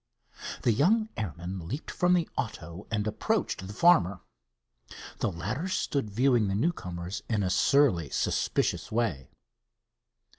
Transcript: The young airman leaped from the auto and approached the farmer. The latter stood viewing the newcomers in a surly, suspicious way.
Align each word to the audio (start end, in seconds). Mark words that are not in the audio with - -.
The 0.63 0.71
young 0.71 1.09
airman 1.15 1.67
leaped 1.67 1.91
from 1.91 2.15
the 2.15 2.27
auto 2.35 2.87
and 2.89 3.05
approached 3.05 3.67
the 3.67 3.71
farmer. 3.73 4.21
The 5.19 5.31
latter 5.31 5.67
stood 5.67 6.09
viewing 6.09 6.47
the 6.47 6.55
newcomers 6.55 7.21
in 7.29 7.43
a 7.43 7.51
surly, 7.51 8.09
suspicious 8.09 8.91
way. 8.91 9.29